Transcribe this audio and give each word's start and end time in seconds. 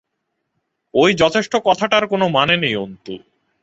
ওই 0.93 1.11
যথেষ্ট 1.13 1.53
কথাটার 1.65 2.03
কোনো 2.07 2.25
মানে 2.27 2.55
নেই 2.57 2.75
অন্তু। 2.75 3.13